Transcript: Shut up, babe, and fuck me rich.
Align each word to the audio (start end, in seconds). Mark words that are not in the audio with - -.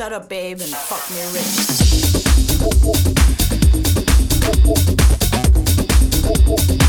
Shut 0.00 0.14
up, 0.14 0.30
babe, 0.30 0.62
and 0.62 0.74
fuck 0.74 1.10
me 1.10 1.20
rich. 6.70 6.79